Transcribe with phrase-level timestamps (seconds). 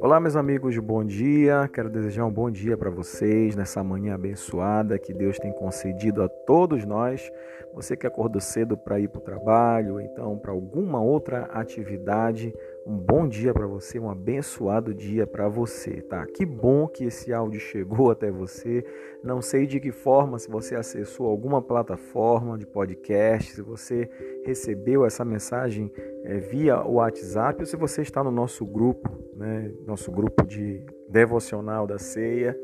[0.00, 1.68] Olá, meus amigos, bom dia.
[1.72, 6.28] Quero desejar um bom dia para vocês nessa manhã abençoada que Deus tem concedido a
[6.28, 7.30] todos nós.
[7.74, 12.52] Você que acordou cedo para ir para o trabalho, ou então para alguma outra atividade,
[12.86, 16.26] um bom dia para você, um abençoado dia para você, tá?
[16.26, 18.84] Que bom que esse áudio chegou até você.
[19.22, 24.08] Não sei de que forma, se você acessou alguma plataforma de podcast, se você
[24.44, 25.90] recebeu essa mensagem
[26.24, 29.72] é, via o WhatsApp ou se você está no nosso grupo, né?
[29.86, 32.58] Nosso grupo de devocional da ceia.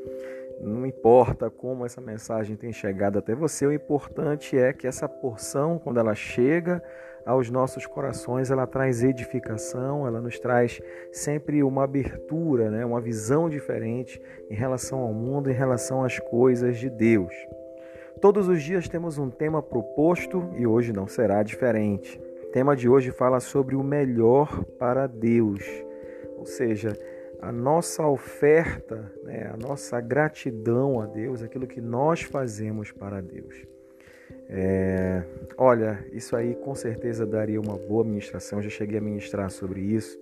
[0.60, 5.78] Não importa como essa mensagem tem chegado até você, o importante é que essa porção,
[5.78, 6.83] quando ela chega
[7.24, 10.78] aos nossos corações, ela traz edificação, ela nos traz
[11.10, 12.84] sempre uma abertura, né?
[12.84, 17.34] uma visão diferente em relação ao mundo, em relação às coisas de Deus.
[18.20, 22.20] Todos os dias temos um tema proposto e hoje não será diferente.
[22.45, 25.64] O tema de hoje fala sobre o melhor para Deus,
[26.36, 26.94] ou seja,
[27.41, 33.66] a nossa oferta, né, a nossa gratidão a Deus, aquilo que nós fazemos para Deus.
[34.48, 35.22] É,
[35.56, 40.19] olha, isso aí com certeza daria uma boa ministração, já cheguei a ministrar sobre isso.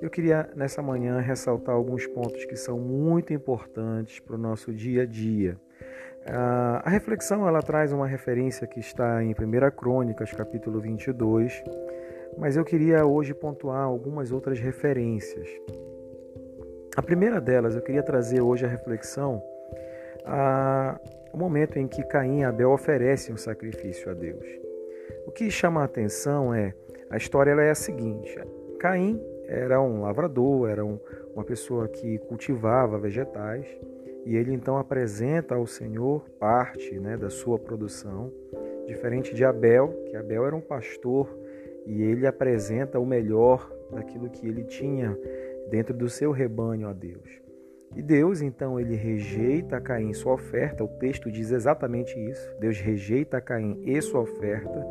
[0.00, 5.02] Eu queria nessa manhã ressaltar alguns pontos que são muito importantes para o nosso dia
[5.02, 5.56] a dia.
[6.26, 9.34] A reflexão ela traz uma referência que está em 1
[9.76, 11.64] Crônicas, capítulo 22,
[12.38, 15.48] mas eu queria hoje pontuar algumas outras referências.
[16.94, 19.42] A primeira delas, eu queria trazer hoje a reflexão
[20.26, 21.00] a
[21.32, 24.46] o momento em que Caim e Abel oferecem um sacrifício a Deus.
[25.26, 26.74] O que chama a atenção é
[27.08, 28.38] a história é a seguinte:
[28.78, 31.00] Caim era um lavrador, era um,
[31.34, 33.66] uma pessoa que cultivava vegetais
[34.26, 38.30] e ele então apresenta ao Senhor parte né, da sua produção,
[38.86, 41.34] diferente de Abel, que Abel era um pastor
[41.86, 45.16] e ele apresenta o melhor daquilo que ele tinha
[45.70, 47.40] dentro do seu rebanho a Deus.
[47.94, 50.82] E Deus, então, ele rejeita Caim sua oferta.
[50.82, 52.54] O texto diz exatamente isso.
[52.58, 54.86] Deus rejeita Caim e sua oferta.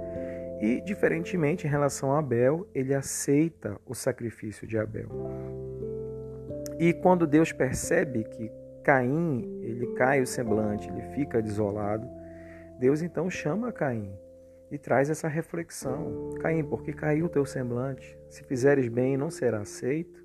[0.62, 5.10] E, diferentemente em relação a Abel, ele aceita o sacrifício de Abel.
[6.80, 8.52] E quando Deus percebe que
[8.84, 12.08] Caim, ele cai o semblante, ele fica desolado,
[12.80, 14.12] Deus então chama Caim
[14.72, 16.32] e traz essa reflexão.
[16.40, 18.18] Caim, por que caiu o teu semblante?
[18.30, 20.21] Se fizeres bem, não será aceito.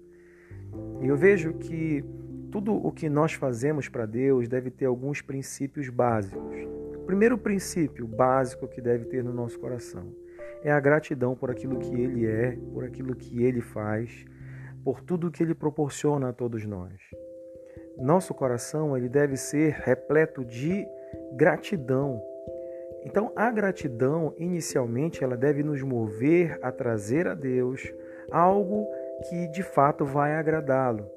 [1.00, 2.04] E eu vejo que
[2.50, 6.56] tudo o que nós fazemos para Deus deve ter alguns princípios básicos.
[6.96, 10.12] O primeiro princípio básico que deve ter no nosso coração
[10.62, 14.24] é a gratidão por aquilo que Ele é, por aquilo que Ele faz,
[14.82, 16.92] por tudo que Ele proporciona a todos nós.
[17.98, 20.86] Nosso coração ele deve ser repleto de
[21.34, 22.22] gratidão.
[23.04, 27.90] Então, a gratidão, inicialmente, ela deve nos mover a trazer a Deus
[28.30, 28.86] algo
[29.28, 31.10] que de fato vai agradá-lo.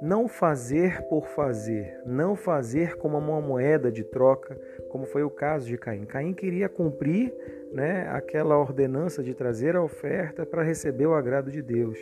[0.00, 4.56] Não fazer por fazer, não fazer como uma moeda de troca,
[4.90, 6.04] como foi o caso de Caim.
[6.04, 7.34] Caim queria cumprir
[7.72, 11.98] né, aquela ordenança de trazer a oferta para receber o agrado de Deus.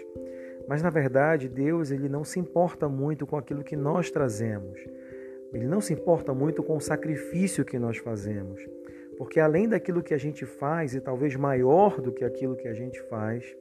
[0.69, 4.79] Mas na verdade, Deus ele não se importa muito com aquilo que nós trazemos.
[5.53, 8.61] Ele não se importa muito com o sacrifício que nós fazemos.
[9.17, 12.75] Porque além daquilo que a gente faz, e talvez maior do que aquilo que a
[12.75, 13.57] gente faz,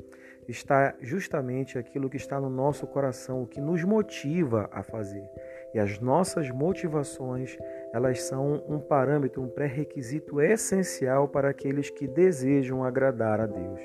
[0.47, 5.29] está justamente aquilo que está no nosso coração, o que nos motiva a fazer.
[5.73, 7.57] E as nossas motivações,
[7.91, 13.81] elas são um parâmetro, um pré-requisito essencial para aqueles que desejam agradar a Deus.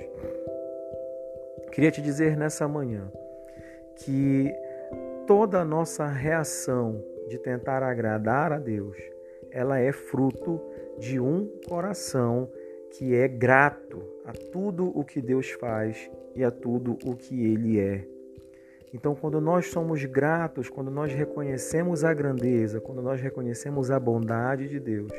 [1.72, 3.10] Queria te dizer nessa manhã
[3.96, 4.52] que
[5.26, 8.96] toda a nossa reação de tentar agradar a Deus,
[9.50, 10.60] ela é fruto
[10.98, 12.48] de um coração
[12.90, 17.78] que é grato a tudo o que Deus faz e a tudo o que Ele
[17.78, 18.06] é.
[18.92, 24.68] Então, quando nós somos gratos, quando nós reconhecemos a grandeza, quando nós reconhecemos a bondade
[24.68, 25.12] de Deus,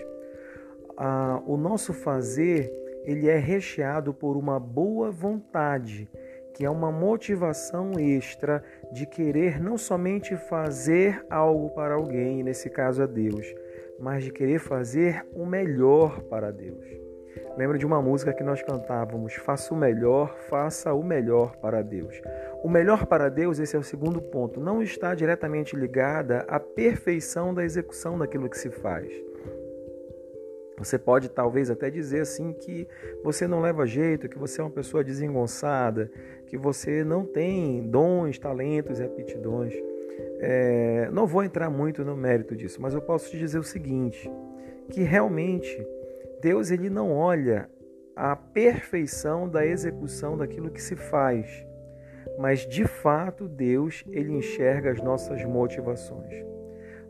[0.98, 2.72] a, o nosso fazer
[3.04, 6.08] ele é recheado por uma boa vontade,
[6.53, 13.02] que é uma motivação extra de querer não somente fazer algo para alguém, nesse caso
[13.02, 13.56] a Deus,
[14.00, 17.10] mas de querer fazer o melhor para Deus.
[17.58, 22.22] Lembro de uma música que nós cantávamos: Faça o melhor, faça o melhor para Deus.
[22.64, 27.54] O melhor para Deus, esse é o segundo ponto, não está diretamente ligada à perfeição
[27.54, 29.12] da execução daquilo que se faz.
[30.78, 32.88] Você pode talvez até dizer assim que
[33.24, 36.12] você não leva jeito, que você é uma pessoa desengonçada,
[36.48, 39.76] que você não tem dons, talentos e aptidões.
[40.40, 44.30] É, não vou entrar muito no mérito disso, mas eu posso te dizer o seguinte:
[44.90, 45.86] que realmente
[46.41, 47.70] Deus ele não olha
[48.16, 51.66] a perfeição da execução daquilo que se faz,
[52.38, 56.34] mas de fato Deus ele enxerga as nossas motivações.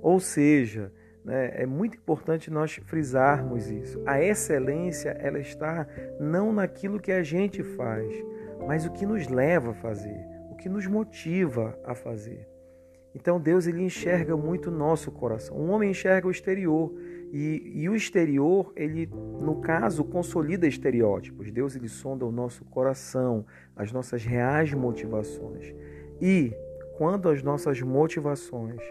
[0.01, 0.91] Ou seja,
[1.23, 4.01] né, é muito importante nós frisarmos isso.
[4.05, 5.87] A excelência ela está
[6.19, 8.13] não naquilo que a gente faz,
[8.67, 10.19] mas o que nos leva a fazer,
[10.51, 12.47] o que nos motiva a fazer.
[13.13, 15.57] Então Deus ele enxerga muito o nosso coração.
[15.57, 16.93] Um homem enxerga o exterior
[17.31, 21.49] e, e, o exterior ele, no caso, consolida estereótipos.
[21.49, 23.45] Deus ele sonda o nosso coração,
[23.75, 25.73] as nossas reais motivações.
[26.19, 26.53] E
[26.97, 28.81] quando as nossas motivações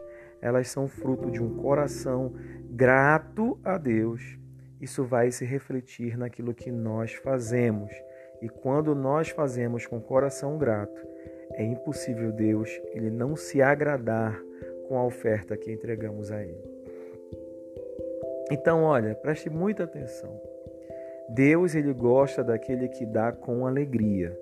[0.41, 2.33] elas são fruto de um coração
[2.71, 4.39] grato a Deus,
[4.81, 7.93] isso vai se refletir naquilo que nós fazemos.
[8.41, 11.07] E quando nós fazemos com coração grato,
[11.53, 14.41] é impossível Deus ele não se agradar
[14.89, 16.70] com a oferta que entregamos a ele.
[18.51, 20.41] Então, olha, preste muita atenção.
[21.29, 24.37] Deus ele gosta daquele que dá com alegria.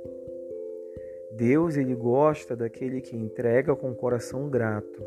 [1.32, 5.04] Deus ele gosta daquele que entrega com coração grato.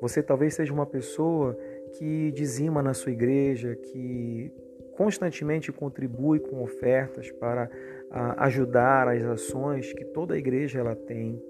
[0.00, 1.56] Você talvez seja uma pessoa
[1.98, 4.50] que dizima na sua igreja, que
[4.96, 7.70] constantemente contribui com ofertas para
[8.38, 11.42] ajudar as ações que toda a igreja ela tem,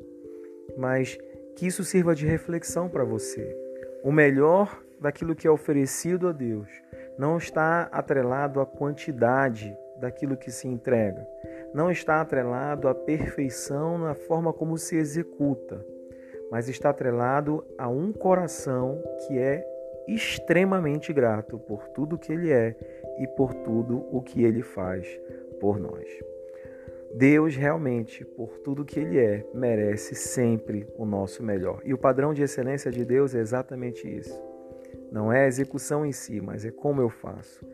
[0.76, 1.18] mas
[1.56, 3.56] que isso sirva de reflexão para você.
[4.02, 6.68] O melhor daquilo que é oferecido a Deus
[7.18, 11.26] não está atrelado à quantidade daquilo que se entrega,
[11.72, 15.84] não está atrelado à perfeição na forma como se executa,
[16.50, 19.64] mas está atrelado a um coração que é
[20.06, 22.76] extremamente grato por tudo que ele é
[23.18, 25.08] e por tudo o que ele faz
[25.60, 26.06] por nós.
[27.14, 31.80] Deus realmente, por tudo que ele é, merece sempre o nosso melhor.
[31.84, 34.53] E o padrão de excelência de Deus é exatamente isso.
[35.10, 37.64] Não é a execução em si, mas é como eu faço.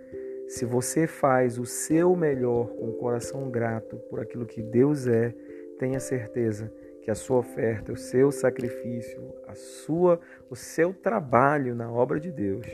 [0.48, 5.34] Se você faz o seu melhor com o coração grato por aquilo que Deus é,
[5.78, 6.72] tenha certeza
[7.02, 10.20] que a sua oferta, o seu sacrifício, a sua,
[10.50, 12.66] o seu trabalho na obra de Deus,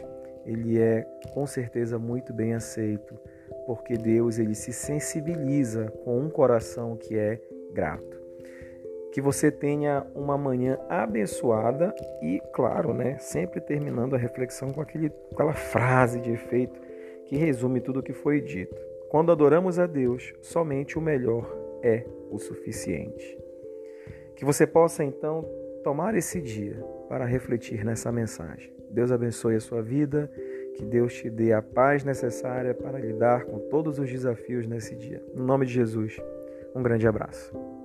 [0.44, 1.02] ele é
[1.32, 3.19] com certeza muito bem aceito,
[3.66, 7.40] porque Deus ele se sensibiliza com um coração que é
[7.72, 8.16] grato.
[9.17, 15.11] Que você tenha uma manhã abençoada e, claro, né, sempre terminando a reflexão com aquele,
[15.33, 16.79] aquela frase de efeito
[17.25, 18.77] que resume tudo o que foi dito.
[19.09, 21.51] Quando adoramos a Deus, somente o melhor
[21.83, 23.39] é o suficiente.
[24.37, 25.49] Que você possa então
[25.83, 26.77] tomar esse dia
[27.09, 28.71] para refletir nessa mensagem.
[28.91, 30.31] Deus abençoe a sua vida,
[30.75, 35.25] que Deus te dê a paz necessária para lidar com todos os desafios nesse dia.
[35.35, 36.21] No nome de Jesus,
[36.75, 37.75] um grande abraço.